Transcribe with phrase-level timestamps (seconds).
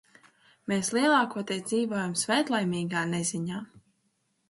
[0.73, 3.65] Mēs lielākoties dzīvojām svētlaimīgā neziņā.